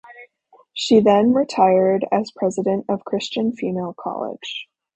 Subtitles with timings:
[0.73, 4.67] She then retired as president of Christian Female College.